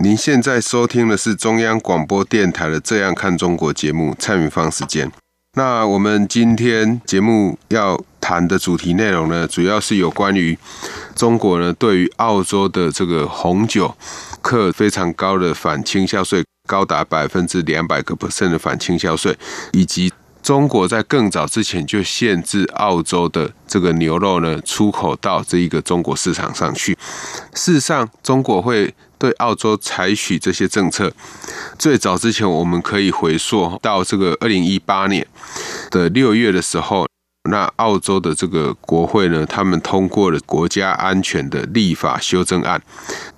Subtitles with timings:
[0.00, 5.10] 您现在收听的是中央广播电台的《这样看中国》节目，蔡明芳时间。
[5.54, 10.56] 那我们今天节目要谈的主题内容呢，主要是有关于
[11.16, 13.92] 中国呢对于澳洲的这个红酒
[14.40, 19.36] 课非常高的反倾销税，高达百分之两百个 percent 的反倾销税，
[19.72, 20.12] 以及。
[20.40, 26.96] 中国在更早之前就限制澳洲的这个牛肉呢出口到这一个中国市场上去。
[27.52, 31.12] 事实上，中国会对澳洲采取这些政策，
[31.78, 35.26] 最早之前我们可以回溯到这个二零一八年
[35.90, 37.06] 的六月的时候，
[37.50, 42.80] 那澳洲的这个国会呢，他们通过了国家安全的立法修正案。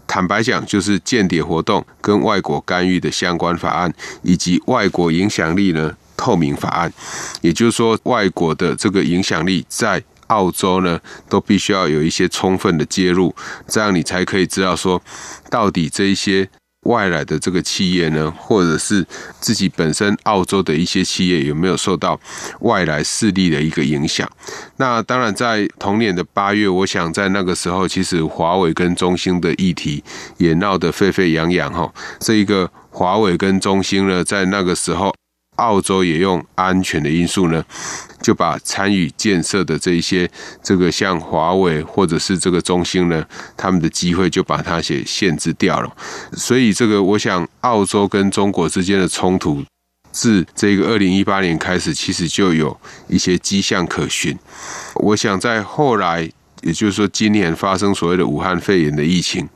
[0.07, 5.97] 坦白讲，就是间谍活动跟外国干预的相关法案，以及外国影响力呢。
[6.17, 6.93] 透明法案，
[7.41, 13.35] 也就是说，外国的这个影响力在澳洲呢，都必须要有一些充分的介入，
[13.67, 15.03] 这样你才可以知道说，
[15.51, 16.49] 到底这一些
[16.85, 19.05] 外来的这个企业呢，或者是
[19.41, 22.19] 自己本身澳洲的一些企业有没有受到
[22.61, 24.29] 外来势力的一个影响。
[24.77, 30.03] 那当然，在同年的八月，我想在那个时候，其实华为跟中兴的议题
[30.39, 31.93] 也闹得沸沸扬扬哈。
[32.21, 35.13] 这一个华为跟中兴呢，在那个时候。
[35.61, 37.63] 澳洲也用安全的因素呢，
[38.23, 40.29] 就把参与建设的这一些
[40.63, 43.25] 这个像华为或者是这个中兴呢，
[43.57, 45.93] 他们的机会就把它给限制掉了。
[46.33, 49.63] 所以这个我想，澳洲跟中国之间的冲突，
[50.11, 52.77] 自这个二零一八年开始，其实就有
[53.09, 54.37] 一些迹象可循。
[54.95, 56.31] 我想在后来。
[56.63, 59.49] 也就是说，今年发生所谓的武汉肺炎的疫情，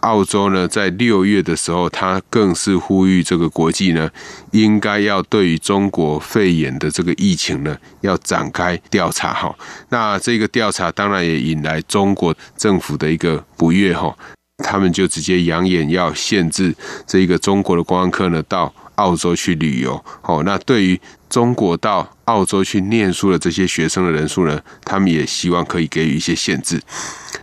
[0.00, 4.10] 澳洲呢在六月的时候，它更是呼吁这个国际呢，
[4.52, 9.54] 应该要对于中国肺炎的这个疫情呢，要展开调查哈。
[9.88, 14.16] 那这个调查当然也引来中国政府的一个不悦哈，
[14.58, 16.74] 他们就直接扬言要限制
[17.06, 20.02] 这个中国的观光客呢到澳洲去旅游。
[20.22, 26.80] 哦，那对于中国到澳洲去念书的这些学生的人数呢，他们也希望可以给予一些限制。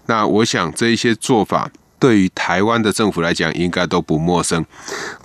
[0.07, 1.69] 那我想这一些做法
[1.99, 4.65] 对于台湾的政府来讲，应该都不陌生。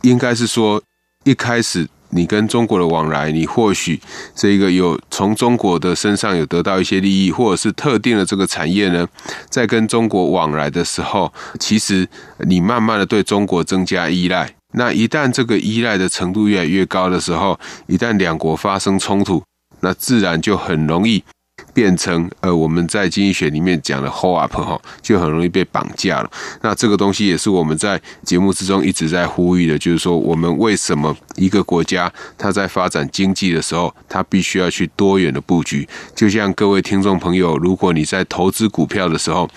[0.02, 0.82] 应该是说，
[1.24, 3.98] 一开始你跟中国的往来，你或许
[4.34, 9.08] 这个有从中国的身上有得到一些利益，或者是特定的这个产业呢，
[9.48, 12.06] 在跟中国往来的时候，其实
[12.46, 14.54] 你慢慢的对中国增加依赖。
[14.76, 19.40] 那一旦这个依赖的程度越来越高的时候，一旦两国发生冲突，
[19.84, 21.22] 那自然就很容易。
[21.72, 26.30] 变成呃，我们在经济学里面讲的 hold up 哈，就很容易被绑架了。
[26.62, 35.88] 那这个东西也是我们在节目之中一直在呼吁的，就是说，我们为什么一个国家它在发展经济的时候，它必须要去多元的布局。
[36.14, 39.48] 就像各位听众朋友，如果你在投资股票的时候，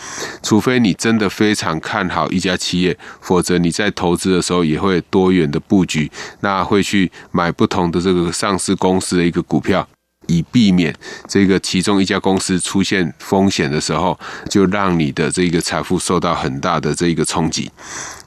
[0.42, 9.88] 除非你真的非常看好一家企业，否则你在投资的时候也会多元的布局，那会去买不同的这个上市公司的一个股票。
[10.28, 10.96] 以避免
[11.28, 14.18] 这个其中一家公司出现风险的时候，
[14.50, 17.72] 就让你的这个财富受到很大的这个冲击。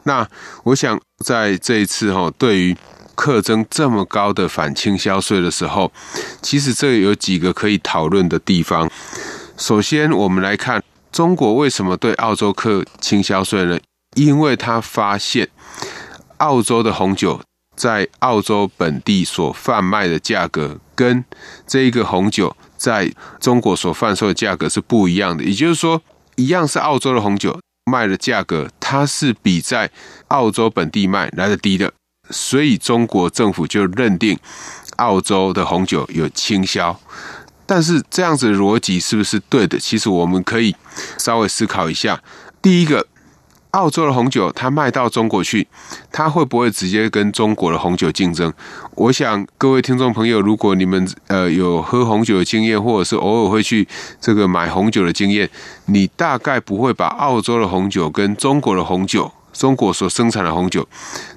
[0.05, 0.27] 那
[0.65, 2.77] 我想在这一次哈，对于
[3.15, 5.93] 课征这么高的反倾销税的时候，
[6.43, 8.91] 其实这有几个可以讨论的地方。
[9.57, 10.83] 首先，我们来看
[11.13, 13.79] 中国为什么对澳洲课倾销税呢？
[14.17, 15.49] 因为他发现
[16.39, 17.41] 澳洲的红酒。
[17.77, 21.25] 在澳洲本地所贩卖的价格，跟
[21.67, 25.43] 这一个红酒在中国所贩售的价格是不一样的。
[25.43, 26.03] 也就是说，
[26.37, 27.59] 一样是澳洲的红酒
[27.91, 29.91] 卖的价格，它是比在
[30.29, 31.91] 澳洲本地卖来的低的。
[32.29, 34.39] 所以中国政府就认定
[34.97, 37.01] 澳洲的红酒有倾销。
[37.65, 39.79] 但是这样子的逻辑是不是对的？
[39.79, 40.77] 其实我们可以
[41.17, 42.23] 稍微思考一下。
[42.61, 43.07] 第一个。
[43.71, 45.67] 澳洲的红酒，它卖到中国去，
[46.11, 48.53] 它会不会直接跟中国的红酒竞争？
[48.95, 53.87] 我想各位听众朋友，如果你们呃有喝红酒的经验，或者是偶尔会去
[54.21, 55.49] 这个买红酒的经验，
[55.87, 60.87] 你大概不会把澳洲的红酒跟中国的红酒、中国所生产的红酒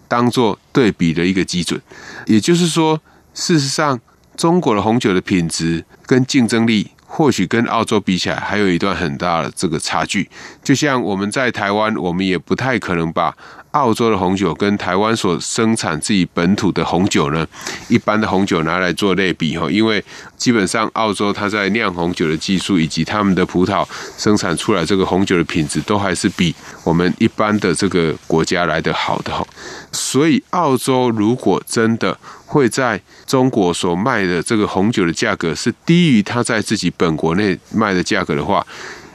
[0.07, 1.80] 当做对比的一个基准。
[2.25, 3.00] 也就是说，
[3.33, 4.00] 事实上，
[4.35, 6.89] 中国的红酒的品质跟竞争力。
[7.15, 10.27] 或许跟澳洲比起来，还有一段很大的这个差距。
[10.63, 13.31] 就像我们在台湾，我们也不太可能把
[13.69, 17.45] 澳洲的红酒跟台湾所生产自己本土的红酒呢，
[17.88, 20.04] 一般的红酒拿来做类比哈，因为
[20.36, 23.88] 基本上澳洲它在酿红酒的技术以及他们的葡萄
[24.18, 29.45] 生产出来这个红酒的品质，都还是比我们一般的这个国家来的好的哈。
[29.92, 32.18] 所以澳洲如果真的
[32.53, 38.63] 会在中国所卖的这个红酒的价格是低于它在自己本国内卖的价格的话，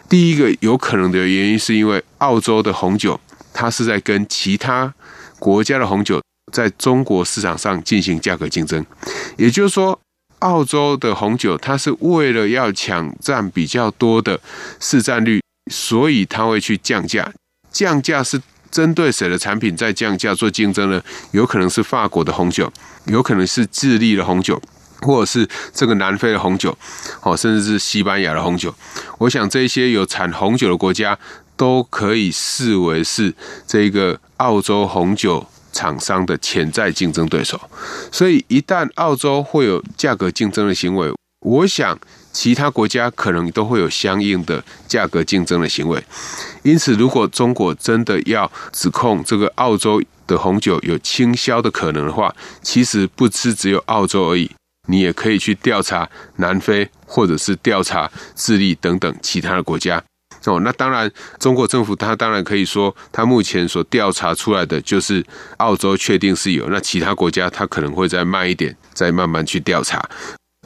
[0.08, 3.18] 第一个有可能的原因是因为澳洲的红酒
[3.54, 4.92] 它是在跟其他
[5.38, 6.20] 国家的红酒
[6.52, 8.84] 在中国市场上进行价格竞争，
[9.36, 9.96] 也就是说，
[10.40, 14.40] 澳洲的红酒它是为了要抢占比较多的
[14.80, 17.32] 市占率，所以它会去降价，
[17.70, 18.42] 降价是。
[18.70, 21.02] 针对谁的产品在降价做竞争呢？
[21.32, 22.72] 有可能是法国的红酒，
[23.06, 24.60] 有可能是智利的红酒，
[25.02, 26.76] 或者是这个南非的红酒，
[27.22, 28.74] 哦，甚至是西班牙的红酒。
[29.18, 31.18] 我想这些有产红酒的国家
[31.56, 33.34] 都可以视为是
[33.66, 37.60] 这个澳洲红酒厂商的潜在竞争对手。
[38.12, 41.98] 所以一旦澳洲会有价格竞争的行为，我想。
[42.38, 46.00] 其他国家可能都会有相应的价格竞争的行为，
[46.62, 52.32] 因此，如果中国真的要指控这个澳洲的红酒有倾销的可能的话，
[52.62, 54.48] 其实不是只有澳洲而已，
[54.86, 60.00] 你也可以去调查南非，或者是调查智利等等其他的国家。
[60.44, 61.10] 哦，那当然，
[61.40, 65.26] 中国政府他当然可以说，他目前所调查出来的就是
[65.56, 70.08] 澳洲确定是有，那其他国家他可能会再慢一点，再慢慢去调查。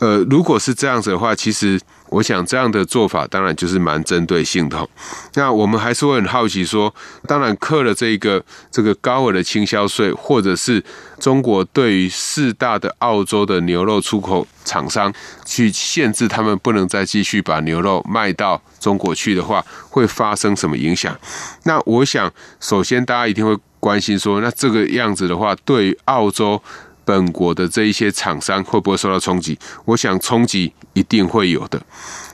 [0.03, 4.89] 呃，如果是这样子的话，其实我想这样的做法当然就是蛮针对性的。
[5.35, 6.93] 那我们还是会很好奇说，
[7.29, 10.83] 当然课了这个这个高额的倾销税，或者是
[11.21, 15.15] 中国对于四大的澳洲的牛肉出口厂商
[15.45, 21.17] 去限制他们不能再继续把牛肉卖到中国去的话，会发生什么影响？
[21.63, 22.29] 那我想，
[22.59, 26.61] 首先大家一定会关心说，那这个样子的话，对于澳洲。
[27.05, 29.59] 本国的这一些厂商会不会受到冲击？
[29.85, 31.81] 我想冲击一定会有的，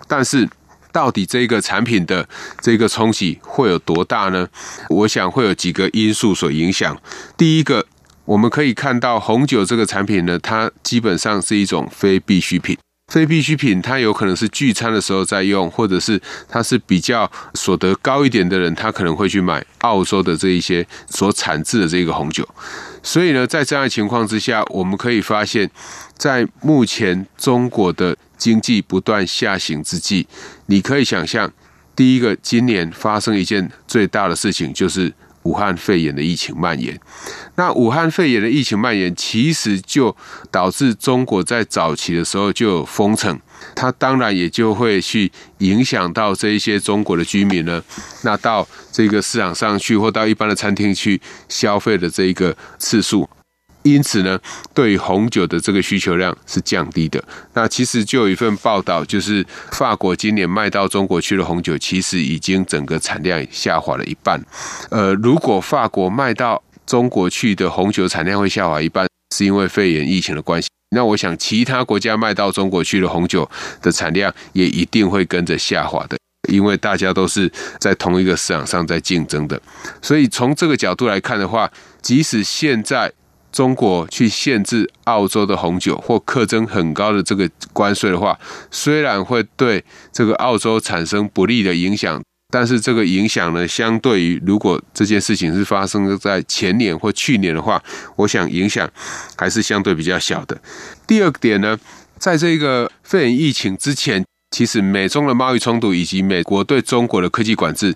[0.07, 0.49] 但是
[0.93, 2.29] 到底这个产品的
[2.61, 4.49] 这个冲击会有多大呢？
[4.89, 6.97] 我想会有几个因素所影响。
[7.37, 7.87] 第一个，
[8.25, 12.77] 我们可以看到红酒这个产品呢，它基本上是一种非必需品。
[13.09, 22.47] 非必需品，它有可能是聚餐的时候在用，或者是它是比较所得高一点的人，他可能会去买澳洲的这一些所产制的这个红酒。
[23.03, 25.71] 所以呢，在这样的情况之下，我们可以发现，
[26.17, 30.27] 在目前中国的经济不断下行之际，
[30.67, 31.51] 你可以想象，
[31.97, 35.13] 第一个，今年发生一件最大的事情就是。
[35.45, 36.99] 武汉肺炎的疫情蔓延，
[37.55, 40.15] 那武汉肺炎的疫情蔓延，其实就
[40.51, 43.39] 导致中国在早期的时候就有封城，
[43.75, 47.83] 它当然也就会去影响到这一些中国的居民呢，
[48.23, 53.29] 那到这个市场上去或到一般的餐厅去消费的这一个次数。
[53.83, 54.39] 因此呢，
[54.75, 57.23] 对于红酒的这个需求量是降低的。
[57.55, 64.39] 那其实就有一份报道，就是法国今年卖到中国去的红酒，其实已经整个产量下滑了一半。
[64.91, 70.69] 呃，如果法国卖到中国去的红酒产量会下滑一半，是因为肺炎疫情的关系。
[70.91, 73.49] 那我想，其他国家卖到中国去的红酒
[73.81, 76.19] 的产量也一定会跟着下滑的，
[76.51, 79.59] 因为大家都是在同一个市场上在竞争的。
[80.03, 81.71] 所以从这个角度来看的话，
[82.03, 83.11] 即使现在。
[83.51, 88.39] 中国去限制澳洲的红酒或课征很高的这个关税的话，
[88.71, 97.83] 虽然会对这个澳洲产生不利的影响，但是这个影响呢，相对于如果这件事情是发生在前年或去年的话，
[98.17, 98.89] 我想影响
[99.37, 100.61] 还是相对比较小的。
[101.07, 101.79] 第二点呢，
[102.19, 107.95] 在这个肺炎疫情之前，其实美中的贸易冲突以及美国对中国的科技管制，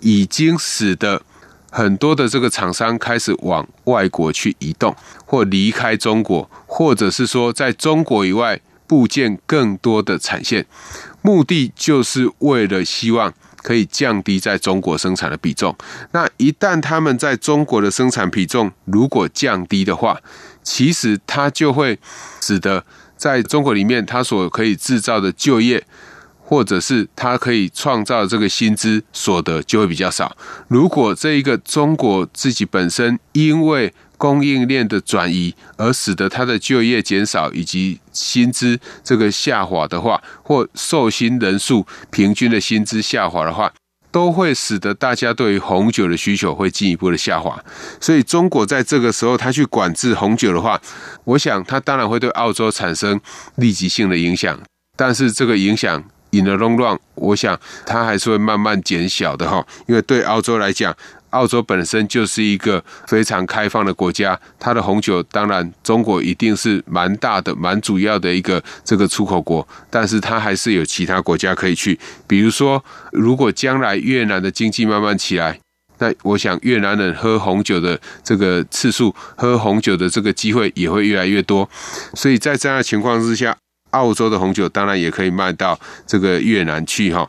[0.00, 1.22] 已经使得。
[1.70, 4.94] 很多的这个厂商开始往外国去移动，
[5.24, 10.64] 或离开中国，或者是说在中国以外布建更多的产线，
[11.20, 15.76] 目的就是为了希望可以降低在中国生产的比重。
[16.12, 20.18] 那一旦他们在中国的生产比重如果降低的话，
[20.62, 21.98] 其实它就会
[22.40, 22.84] 使得
[23.16, 25.84] 在中国里面它所可以制造的就业。
[26.48, 30.34] 或者是他可以创造这个薪资所得就会比较少。
[30.66, 43.70] 如果这一个中国自己本身因为供应链的转移而使得他的就业减少以及薪资这个下滑的话，或受薪人数平均的薪资下滑的话，
[44.10, 47.62] 都会使得大家对于红酒的需求会进一步的下滑。
[48.00, 50.80] 所以中国在这个时候他去管制红酒的话，
[51.24, 53.20] 我想他当然会对澳洲产生
[53.56, 54.58] 立即性的影响，
[54.96, 56.02] 但是这个影响。
[56.38, 59.64] In the long run，我想它还是会慢慢减小的哈。
[59.86, 60.94] 因为对澳洲来讲，
[61.30, 71.98] 澳洲本身就是一个非常开放的国家，它的红酒当然中国一定是蛮大的、蛮主要的一个这个出口国，但是它还是有其他国家可以去。
[72.26, 75.60] 比如说，如果将来越南的经济慢慢起来，
[75.98, 81.68] 那我想越南人喝红酒的这个次数、喝红酒的这个机会也会越来越多。
[82.14, 83.56] 所以在这样的情况之下，
[83.90, 87.28] 澳洲的红酒当然也可以卖到这个越南去哈。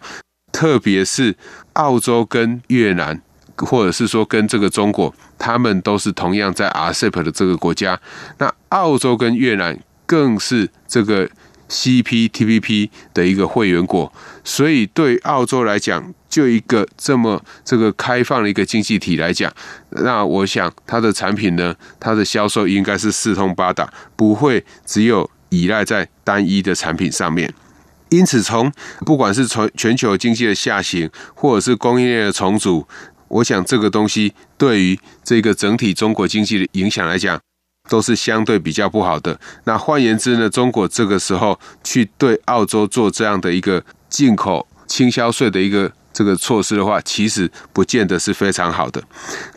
[0.51, 1.35] 特别是
[1.73, 3.21] 澳洲跟越南。
[3.61, 7.99] 或者是说跟这个中国，他们都是同样在 RCEP 的这个国家。
[8.37, 11.29] 那澳洲跟越南更是这个
[11.67, 14.13] CPTPP 的一个会员国，
[14.45, 19.51] 所以对澳洲来讲，就一个这么这个开放的一个经济体来讲，
[19.89, 27.53] 那我想它的产品呢，它的销售应该是四通八达，不会只有依赖在单一的产品上面。
[28.09, 28.71] 因此，从
[29.05, 32.87] 不管是从全球经济的下行，或者是供应链的重组。
[33.27, 37.39] 我想这个东西对于这个整体中国经济的影响来讲，
[37.87, 39.39] 都是相对比较不好的。
[39.65, 49.03] 那换言之呢，中国这个时候去对澳洲做这样的一个进口倾销税的一个这个措施的话，其实不见得是非常好的。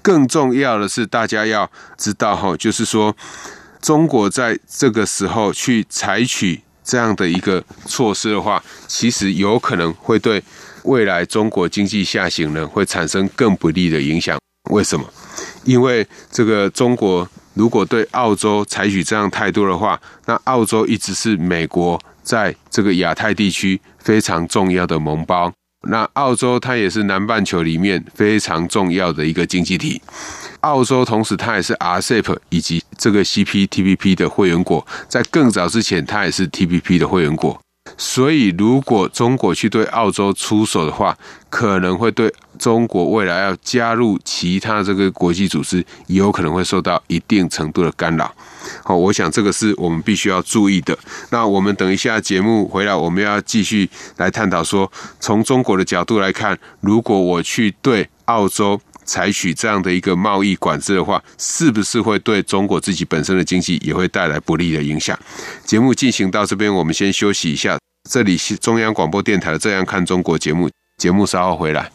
[0.03, 3.17] 更重要的是，大家要知道哈，就是说
[3.83, 10.43] 中国在这个时候去采取这样的一个措施的话，其实有可能会对。
[10.85, 14.37] 未来中国经济下行呢，会产生更不利的影响。
[14.71, 15.09] 为什么？
[15.63, 25.53] 因为这个中国如果对澳洲采取这样态度的话，那澳洲一直是美国在这个亚太地区非常重要的盟邦。
[25.89, 30.01] 那澳洲它也是南半球里面非常重要的一个经济体。
[30.61, 37.61] 澳洲同时它也是 RCEP 以及这个 CPTPP 的会员国，在更早之前它也是 TPP 的会员国。
[37.97, 41.17] 所以，如果中国去对澳洲出手的话，
[41.49, 48.35] 可能会对中国未来要加入其他这个国际组织，有可能会受到一定程度的干扰。
[48.83, 50.97] 好，我想这个是我们必须要注意的。
[51.31, 58.81] 那我们等一下节目回来，我们要继续来探讨说，从中国的角度来看，如果我去对澳洲。
[59.05, 65.19] 采取这样的一个贸易管制的话，是不是会对中国自己本身的经济也会带来不利的影响？
[65.65, 67.82] 节目进行到这边，我们先休息一下。
[68.11, 70.69] 这里是中央广播电台的《这样看中国》节目，
[70.99, 71.89] 节目稍后回来。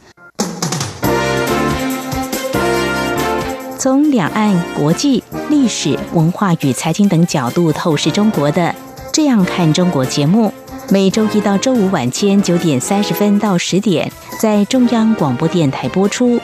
[3.78, 8.62] 从两岸、国际、历史文化与财经等角度透视中国的
[9.12, 10.52] 《这样看中国》节目，
[10.90, 14.10] 每周一到周五晚间九点三十分到十点
[14.40, 16.40] 在中央广播电台播出。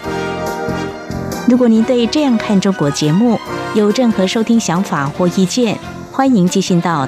[1.47, 3.39] 如果您对这样看中国节目
[3.73, 5.77] 有任何收听想法或意见，
[6.11, 7.07] 欢迎寄信到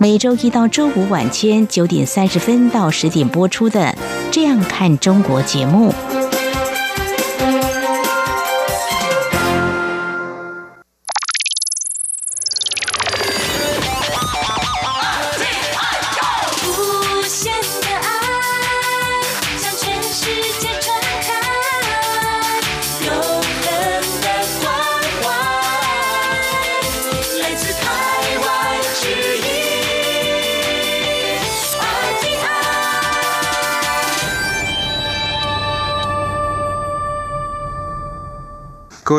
[0.00, 3.80] 每周一到周五晚间九点三十分到十点播出的
[4.30, 5.92] 《这样看中国》节目。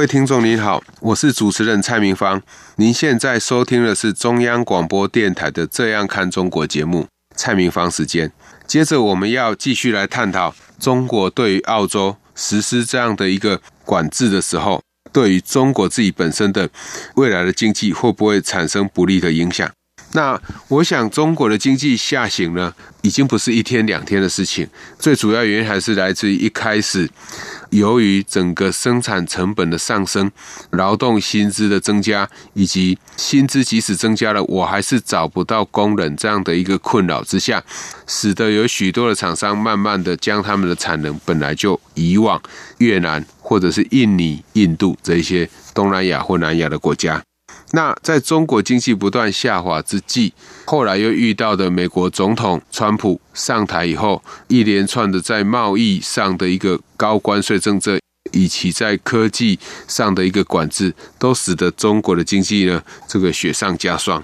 [0.09, 2.41] 听众您好，我是主持人蔡明芳。
[2.77, 8.31] 您现在收听的是中央广播电台的《这样看中国》节目，蔡明芳时间。
[8.65, 14.81] 接着我们要继续来探讨中国对于澳洲实施这样的一个管制的时候，
[15.13, 16.67] 对于中国自己本身的
[17.13, 19.69] 未来的经济会不会产生不利的影响？
[20.13, 24.67] 那我想，中国的经济下行呢，已经不是一天两天的事情。
[24.97, 27.09] 最主要原因还是来自于一开始。
[27.69, 30.31] 由于整个生产成本的上升、
[30.71, 37.63] 劳动薪资的增加，以及薪资即使增加了，我还是找不到工人这样的一个困扰之下，
[38.07, 42.41] 使得有许多的厂商慢慢的将他们的产能本来就移往
[42.79, 47.21] 越南或者是印尼、印度这一些东南亚或南亚的国家。
[47.71, 50.33] 那在中国经济不断下滑之际，
[50.65, 57.99] 后来又遇到的美国总统川普上台以后，一连串的在贸易上的一个高关税政策，
[58.31, 64.23] 以及在科技上的一个管制，都使得中国的经济呢这个雪上加霜。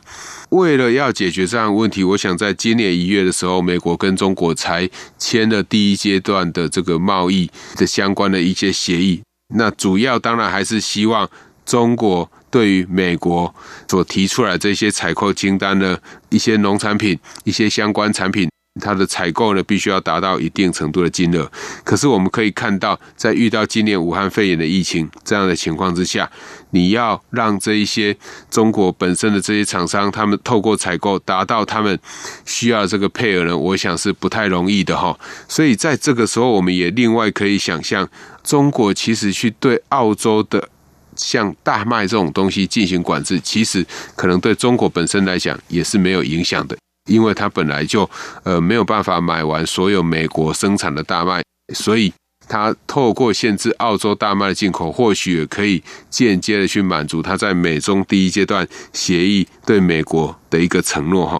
[0.49, 9.21] 为了要解决这样的问题，我想在今年一月的时候，美国跟中国才签了第一阶段的这个贸易的相关的一些协议。
[9.53, 11.29] 那主要当然还是希望
[11.65, 13.53] 中国对于美国
[13.85, 18.47] 所提出来这些采购清单的一些农产品、一些相关产品。
[18.81, 21.49] 它的采购呢，必须要达到一定程度的金额。
[21.83, 26.29] 可是我们可以看到，在遇到今年武汉肺炎的疫情这样的情况之下，
[26.71, 28.15] 你要让这一些
[28.49, 31.97] 中国本身的这些厂商，他们透过采购达到他们
[32.45, 35.17] 需要这个配额呢，我想是不太容易的哈。
[35.47, 38.09] 所以在这个时候，我们也另外可以想象，
[38.43, 40.67] 中国其实去对澳洲的
[41.15, 46.77] 像大麦这种东西进行管制，其实可能对中国本身来讲也是没有影响的。
[47.07, 48.09] 因为他本来就
[48.43, 52.11] 呃没有办法买完所有美国生产的大麦，所以
[52.47, 61.39] 他透过限制澳洲大麦的进口，或许也可以间接的去满足他在美中第一阶段协议对美国的一个承诺哈。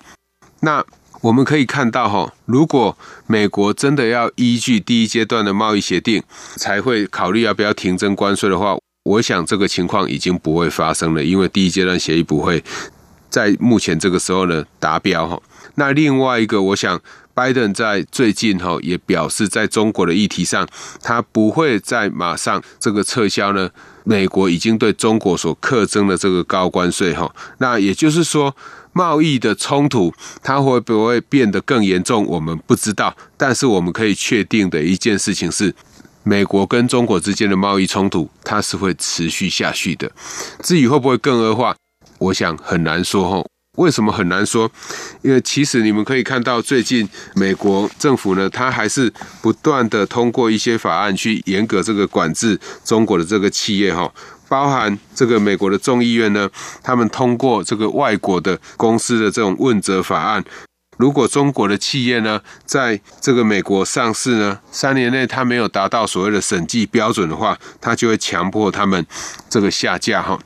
[0.60, 0.86] 那
[1.22, 6.22] 我们可以看到哈，如果美国真的要依据第一阶段的贸易协定
[6.58, 12.64] 才会考虑要不要停征关税的话，我想这个情况已经不会发生了，因为第一阶段协议不会
[13.30, 15.40] 在目前这个时候呢达标哈。
[15.76, 17.00] 那另外一个，我想，
[17.32, 20.68] 拜登在最近哈也表示，在中国的议题上，
[21.04, 23.70] 他不会再马上这个撤销呢。
[24.08, 28.56] 美国已经对中国所克征的这个高关税哈，那也就是说，
[28.94, 33.16] 贸易的冲突它会不会变得更严重，我们不知道。
[33.36, 35.74] 但是我们可以确定的一件事情是，
[36.28, 40.12] 美国跟中国之间的贸易冲突它是会持续下去的。
[40.64, 41.76] 至于会不会更恶化，
[42.18, 43.48] 我想很难说哈。
[43.78, 44.72] 为什么很难说？
[45.22, 54.10] 因为其实你们可以看到，最近美国政府呢，它还是不断的通过一些法案去严格这个管制中国的这个企业哈，
[54.48, 56.50] 包含这个美国的众议院呢，
[56.82, 60.42] 他们通过这个外国的公司的这种问责法案，
[60.98, 69.06] 如果中国的企业呢，在这个美国上市呢，三年内它没有达到所谓的审计标准的话，它就会强迫他们
[69.50, 70.40] 这个下架哈。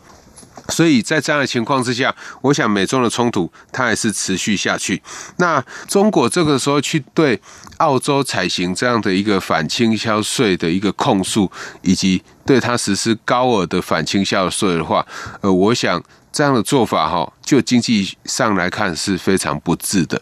[0.70, 5.02] 所以在这样的情况之下，我想美中的冲突它还是持续下去。
[5.38, 7.42] 那中国这个时候去对
[7.78, 15.04] 澳洲采行这样的一个反倾销税的一个控诉，以及对它实施高额的反倾销税的话，
[15.42, 16.00] 呃，我想
[16.40, 20.22] 这样的做法哈，就经济上来看是非常不智的。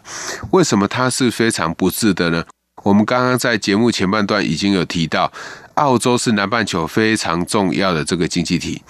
[0.50, 2.44] 为什么它是非常不智的呢？
[2.82, 5.30] 我们刚刚在节目前半段已经有提到，
[5.74, 8.82] 澳洲是南半球非常重要的这个经济体。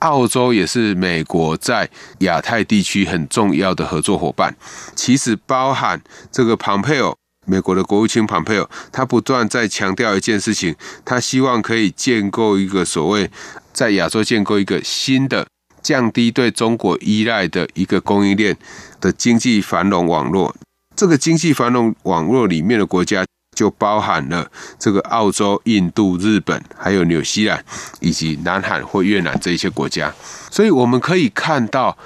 [0.00, 4.56] 澳洲也是美国在亚太地区很重要的合作伙伴。
[4.96, 13.30] 其实包含这个庞佩奥，美国的国务卿庞佩奥，他不断在强调一件事情，他希望可以建构一个所谓
[13.72, 15.46] 在亚洲建构一个新的
[15.84, 18.56] 降低对中国依赖的一个供应链
[19.00, 20.56] 的经济繁荣网络。
[20.96, 23.24] 这个经济繁荣网络里面的国家。
[23.54, 27.64] 就包含了这个澳洲、印度、日本，还有纽西兰
[28.00, 30.12] 以及南韩或越南这些国家。
[30.50, 31.96] 所以我们可以看到，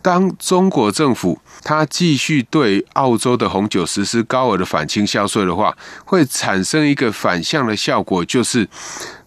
[0.00, 8.66] 当中国政府它继续对澳洲的红酒实施高额的反倾销税的话，会产生一个反向的效果，就是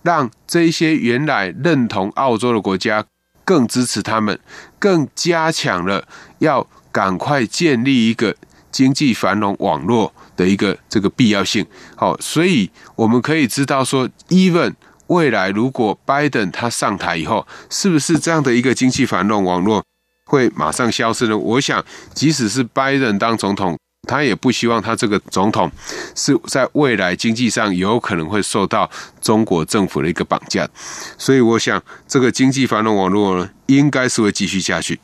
[0.02, 3.06] 让这一些原来认同澳洲的国家
[3.50, 4.40] 更支持他们，
[4.78, 6.08] 更加强了
[6.38, 8.36] 要赶快建立一个
[8.72, 10.14] 经济繁荣网络。
[10.40, 11.66] 的一个这个必要性，
[11.98, 14.74] 好，所以我们可以知道说，even
[15.08, 19.84] 未来如果拜登他上台以后，是不是这样的一个经济繁荣网络
[20.28, 21.38] 会马上消失呢？
[21.38, 21.84] 我想，
[22.14, 23.78] 即使是拜登当总统，
[24.10, 25.72] 他也不希望他这个总统
[26.16, 28.90] 是在未来经济上有可能会受到
[29.22, 30.68] 中国政府的一个绑架，
[31.16, 35.00] 所以我想，这个经济繁荣网络呢，应该是会继续下去。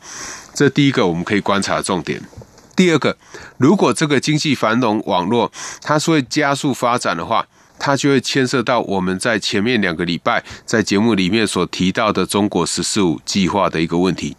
[0.56, 2.20] 这第一个我们可以观察的重点。
[2.76, 3.16] 第二个，
[3.58, 7.46] 如果这个经济繁荣网络它是会加速发展的话，
[7.78, 14.36] 它就会牵涉到我们在前面两个礼拜在节目里面所提到的中国“十四五”计划的一个问题。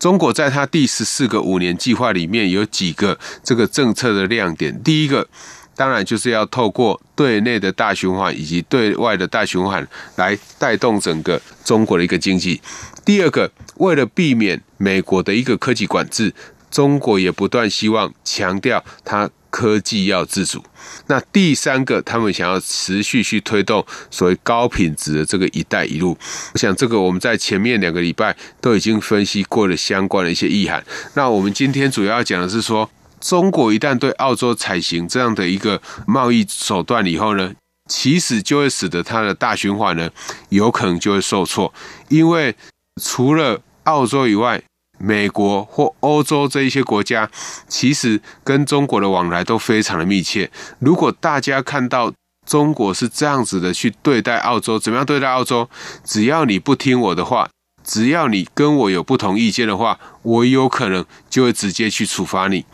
[0.00, 4.82] 中国在它第十四个五年计划里面有几个这个政策的亮点。
[4.82, 5.28] 第一个，
[5.76, 9.86] 当然就是要透过对内的大循环以及对外的大循环
[10.16, 12.60] 来带动整个中国的一个经济。
[13.04, 16.34] 第二个，为了避免美国的一个科技管制。
[16.70, 20.64] 中国也不断希望强调它科技要自主。
[21.06, 26.16] 那第三个，他们想要持续去推动所谓高品质的这个“一带一路”。
[26.54, 30.82] 我想这个我们在前面两个礼拜都已经分析过了相关的一些意涵。
[31.14, 32.88] 那我们今天主要讲的是说，
[33.20, 37.52] 中国一旦对澳洲采行这样的一个贸易手段以后呢，
[37.88, 40.08] 其实就会使得它的大循环呢，
[40.48, 41.72] 有可能就会受挫，
[42.08, 42.54] 因为
[43.02, 44.62] 除了澳洲以外，
[45.00, 47.28] 美国或欧洲这一些国家，
[47.66, 50.50] 其实跟中国的往来都非常的密切。
[50.78, 52.12] 如果大家看到
[52.46, 55.68] 中国是这样子的去对待澳洲，怎么样对待澳洲？
[56.04, 57.48] 只要你不听我的话。
[57.82, 62.64] 只要你跟我有不同意见的话，我有可能就会直接去处罚你。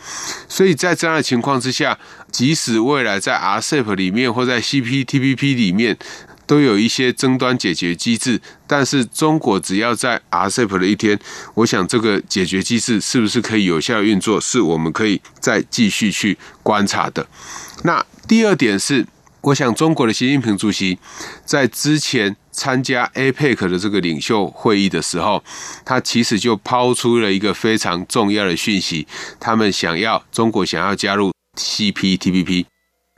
[0.48, 1.96] 所以在这样的情况之下，
[2.32, 5.96] 即使未来在 RCEP 里面或在 CPTPP 里面
[6.46, 11.18] 都有一些争端解决机制，但是中国只要在 RCEP 的一天，
[11.54, 17.26] 我想这个解决机制是不是可以有效运作，是我们可以再继续去观察的。
[17.84, 19.06] 那第二点是。
[19.42, 20.98] 我想，中国的习近平主席
[21.44, 25.44] 在之前参加 APEC 的这个领袖会议的时候，
[25.84, 29.06] 他其实就抛出了一个非常重要的讯息，
[29.38, 32.64] 他们想要中国想要加入 CPTPP。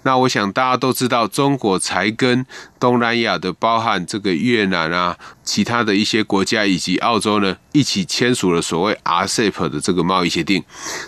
[0.04, 2.46] 那我想大家都知道，中国才跟
[2.78, 10.62] 东南亚的，包含这个越南啊，其他的一些国家以及澳洲呢，一起签署了所谓 RCEP 的这个贸易协定。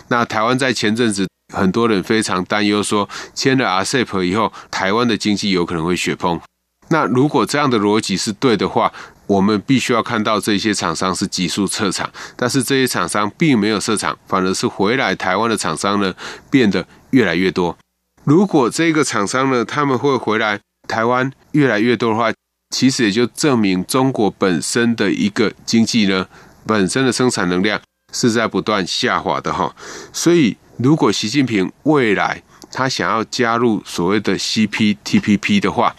[0.09, 1.27] 那台湾在前阵子。
[1.53, 6.39] 很多人非常担忧，说签了 RCEP 以后，台湾的经济有可能会雪崩。
[6.87, 8.89] 那如果这样的逻辑是对的话，
[9.27, 16.13] 我们必须要看到这些厂商是急速撤场，但是这些厂商并没有撤厂，反而是回来台湾的厂商呢
[16.49, 17.77] 变得越来越多。
[18.23, 22.31] 如果这个厂商呢他们会回来台湾越来越多的话，
[22.69, 26.27] 其实也就证明中国本身的一个经济呢
[26.65, 27.79] 本身的生产能量
[28.11, 29.75] 是在不断下滑的哈，
[30.11, 30.57] 所以。
[30.77, 35.95] 如果习近平未来他想要加入所谓的 CPTPP 的话，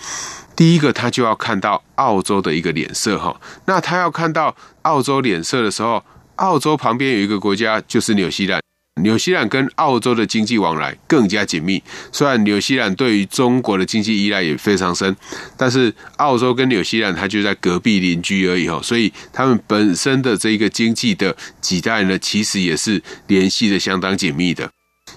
[0.56, 3.40] 第一个他就要看到澳洲的一个脸色哈。
[3.66, 6.02] 那他要看到澳洲脸色的时候，
[6.36, 8.60] 澳洲旁边有一个国家就是纽西兰，
[9.00, 11.82] 纽西兰跟澳洲的经济往来更加紧密。
[12.12, 15.16] 虽然纽西兰对于中国的经济依赖也非常深，
[15.56, 24.70] 但是澳洲跟纽西兰它就在隔壁邻居而已哈，所以他们本身的这个经济的几代呢，其实也是联系的相当紧密的。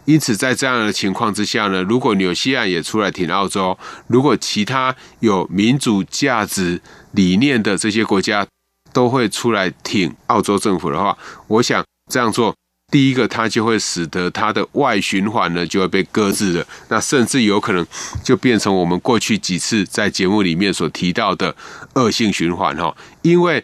[0.05, 8.47] 因此，在这样的情况之下呢，如果纽西兰也出来挺澳洲，如果其他有民主价值理念的这些国家
[8.93, 12.55] 都会出来挺澳洲政府的话，我想这样做，
[12.95, 17.85] 第一个它就会使得它的外循环呢就会被搁置了，那甚至有可能
[18.23, 21.53] 就变成我们过去几次在节目里面所提到的
[21.95, 23.61] 恶性循环哈，因为。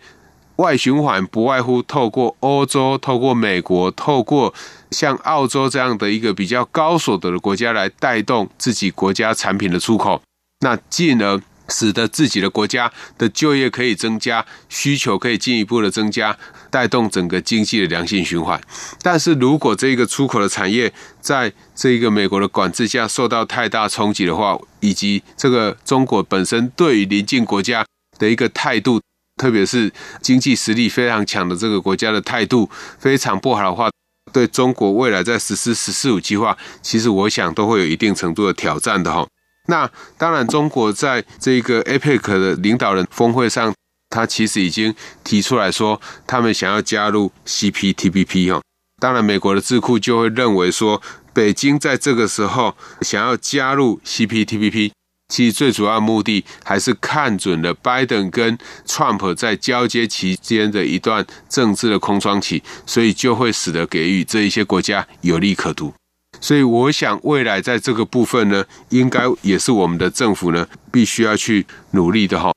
[0.58, 4.54] 外循环不外乎透过欧洲、透过美国、透过
[4.92, 10.22] 像澳洲这样的一个比较高所得的国家来带动自己国家产品的出口，
[10.60, 11.42] 那进而
[11.72, 16.38] 使得自己的国家的就业可以增加，需求可以进一步的增加，
[16.70, 18.62] 带动整个经济的良性循环。
[19.02, 27.86] 但是如果这个出口的产业在这个美国的管制下受到太大冲击的话，以及这个中国本身对于邻近国家
[28.20, 29.02] 的一个态度，
[29.42, 33.90] 特别是经济实力非常强的这个国家的态度非常不好的话，
[34.34, 39.26] 对中国未来在实施“十四五”计划，其实我想都会有一定程度的挑战的哈。
[39.72, 43.74] 那当然，中国在这个 APEC 的领导人峰会上，
[44.10, 48.62] 他其实已经提出来说，他们想要加入 CPTPP 哈。
[49.00, 51.02] 当然，美国的智库就会认为说，
[51.34, 54.92] 北京在这个时候想要加入 CPTPP。
[55.30, 65.94] 其实最主要目的还是看准了拜登跟 Trump 在交接期间的一段政治的空窗期，所以就会使得给予这一些国家有利可图。
[66.42, 72.52] 所以我想未来在这个部分呢，应该也是我们的政府呢必须要去努力的哈。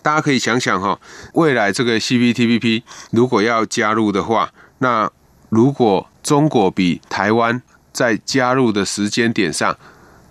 [0.00, 0.98] 大家可以想想哈，
[1.34, 5.10] 未来这个 CPTPP 如果要加入的话，那
[5.48, 7.60] 如果中国比台湾
[7.92, 9.76] 在加入的时间点上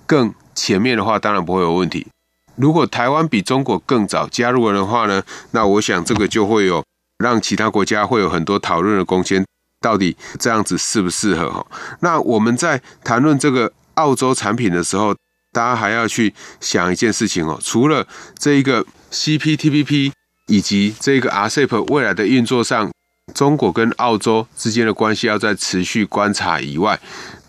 [0.06, 2.08] 更前面的话当然不会有问题。
[2.56, 5.22] 如果台湾比中国更早加入了的话呢，
[5.52, 6.84] 那我想这个就会有
[7.20, 9.46] 让其他国家会有很多讨论的空间，
[9.82, 11.66] 到底这样子适不适合哈？
[12.02, 15.16] 那我们在谈论这个澳洲产品的时候，
[15.52, 20.12] 大家还要去想一件事情哦，除了这一个 CPTPP
[20.48, 22.92] 以及这个 RCEP 未来的运作上，
[23.34, 27.00] 中国跟澳洲之间的关系要在持续观察以外，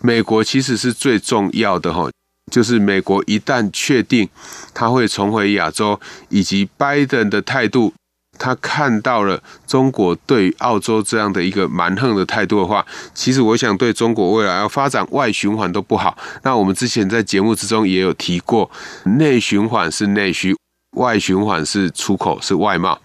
[0.01, 2.09] 美国其实是最重要的哈。
[2.51, 4.27] 就是美国一旦确定
[4.73, 7.93] 他会重回亚洲，以及拜登的态度，
[8.39, 16.17] 他看到了中国对澳洲这样的一个蛮横的态度的话，其实我想对中国未来要发展外循环都不好。
[16.41, 18.71] 那我们之前在节目之中也有提过，
[19.03, 20.55] 内循环是内需，
[20.97, 22.99] 外循环是出口，是外贸。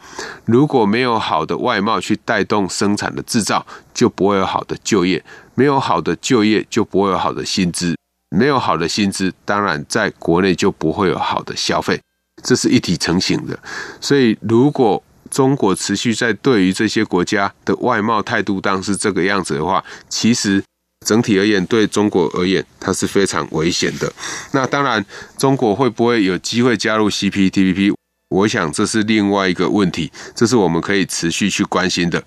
[0.45, 5.21] 如果没有好的外贸去带动生产的制造，就不会有好的就业；
[5.55, 7.95] 没有好的就业，就不会有好的薪资。
[8.31, 12.01] 没有好的薪资，当然在国内就不会有好的消费，
[12.43, 13.57] 这是一体成型的。
[14.01, 20.63] 所以，如果中国持续在对于这些国家的外贸态度当是这个样子的话，其实
[21.05, 24.13] 整体而言，对中国而言，它是非常危险的。
[24.53, 25.05] 那当然，
[25.37, 27.95] 中国会不会有机会加入 CPTPP？
[28.31, 32.23] 我想这是另外一个问题，这是我们可以持续去关心的。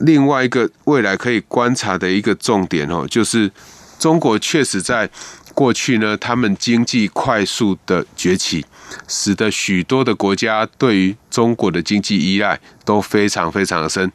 [0.00, 3.50] 另外一个未来可以观察的一个重点哦，就是
[3.98, 5.08] 中国确实在
[5.56, 8.66] 过去呢，他们经济快速的崛起，
[9.08, 14.12] 使得许多的国家对于中国的经济依赖都非常非常的深。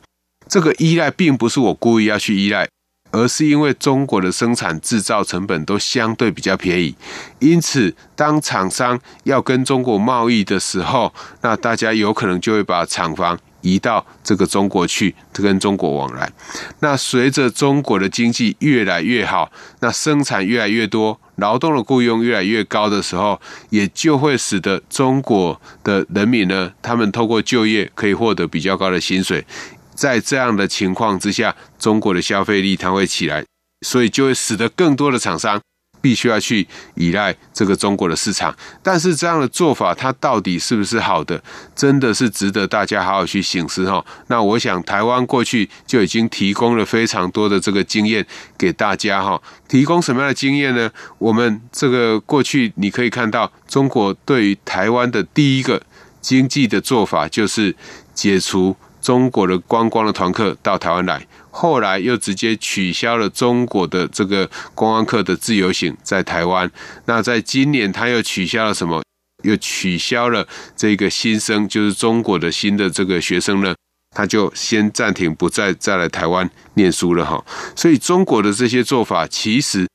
[0.47, 2.69] 这个依赖并不是我故意要去依赖。
[3.13, 6.95] 而是因为中国的生产制造成本都相对比较便宜，
[7.39, 16.31] 因此当厂商要跟中国贸易的时候，那大家有可能就会把厂房移到这个中国去，跟中国往来。
[16.79, 29.45] 那随着中国的经济越来越好，那生产越来越多，劳动的雇佣越来越高的时候，也就会使得中国的人民呢，他们透过就业可以获得比较高的薪水。
[29.93, 33.45] 在这样的情况之下，中国的消费力它会起来，
[33.85, 35.61] 所以就会使得更多的厂商
[36.01, 38.53] 必须要去依赖这个中国的市场。
[38.83, 41.41] 但是这样的做法，它到底是不是好的？
[41.75, 44.03] 真的是值得大家好好去省思哈。
[44.27, 48.25] 那我想，台湾过去就已经提供了非常多的这个经验
[48.57, 49.41] 给大家哈。
[49.67, 50.91] 提供什么样的经验呢？
[51.17, 55.81] 我们这个过去你可以看到，中国对于台湾的第一个
[56.19, 57.75] 经济的做法就是
[58.13, 58.75] 解除。
[59.01, 66.71] 中国的观光的团客到台湾来，后来又直接取消了中国的这个观光客的自由行在台湾。
[67.05, 69.03] 那在今年，他又取消了什么？
[69.43, 73.75] 又取消了这个新生，就是中国的新的这个学生呢，
[74.15, 77.43] 他就先暂停，不再再来台湾念书了哈。
[77.75, 79.87] 所以中国的这些做法，其实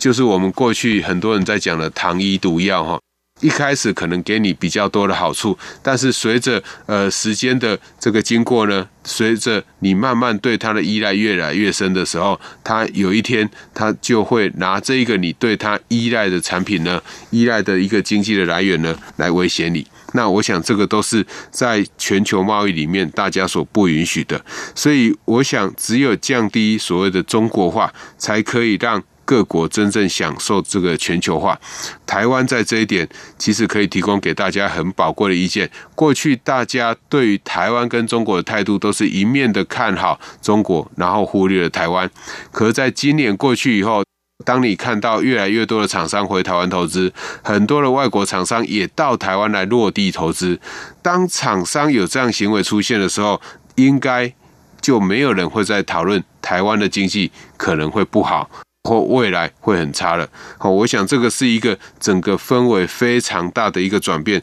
[0.00, 3.00] 就是我们过去很多人在讲的糖衣毒药哈。
[3.40, 19.86] 一开始可能给你比较多的好处，但是随着呃时间的这个经过呢，随着你慢慢对它的依赖越来越深的时候，它有一天它就会拿这个你对它依赖的产品呢，依赖的一个经济的来源呢，来威胁你。
[20.14, 24.42] 那我想这个都是在全球贸易里面大家所不允许的，
[24.74, 29.02] 所以我想只有降低所谓的中国化，才可以让。
[29.26, 31.60] 各国真正享受这个全球化，
[32.06, 35.68] 台湾在这一点其实可以提供给大家很宝贵的意见。
[35.94, 42.08] 过去大家对于台湾跟中国的态度都是一面的看好中国，然后忽略了台湾。
[42.52, 44.04] 可是在今年过去以后，
[44.44, 47.12] 当你看到越来越多的厂商回台湾投资，
[47.42, 50.60] 很多的外国厂商也到台湾来落地投资。
[51.02, 53.40] 当厂商有这样行为出现的时候，
[53.74, 54.32] 应该
[54.80, 58.48] 就没有人会再讨论台湾的经济可能会不好。
[58.86, 64.40] 或未来会很差了，好，我想这个是一个整个氛围非常大的一个转变。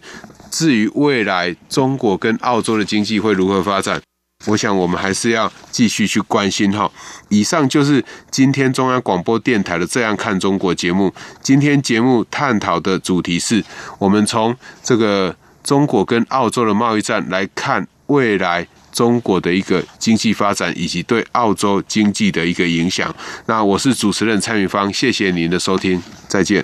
[0.51, 3.99] 至于未来中国跟澳洲的经济会如何发展，
[4.45, 6.91] 我想我们还是要继续去关心哈。
[7.29, 11.13] 以上就是今天中央广播电台的《这样看中国》节目。
[11.41, 13.63] 今天节目探讨的主题是
[13.97, 18.67] 我们从这个中国跟澳洲的贸易战来看未来。
[18.93, 23.13] 中国的一个经济发展以及对澳洲经济的一个影响。
[23.47, 26.63] 那我是主持人蔡明芳，谢谢您的收听，再见。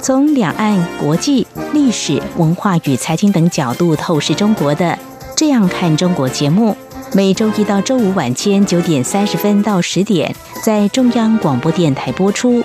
[0.00, 4.86] 从两岸、国际、历史文化与财经等角度透视中国的
[5.36, 6.76] 《这样看中国》节目，
[7.14, 12.64] 每周一到周五晚间九点三十分到十点在中央广播电台播出。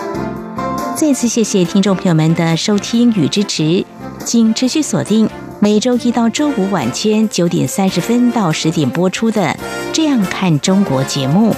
[0.95, 3.83] 再次谢谢听众朋友们的收听与支持，
[4.25, 5.29] 请持续锁定。
[5.59, 9.41] 每周一到周五晚间九点三十分到十点播出的
[9.91, 11.55] 《这样看中国》节目。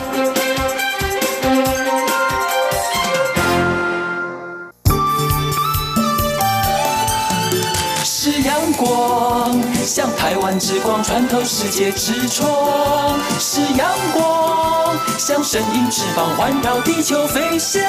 [8.04, 12.48] 是阳光，像台湾之光穿透世界之窗；
[13.40, 17.82] 是阳光，像神鹰翅膀环绕地球飞翔。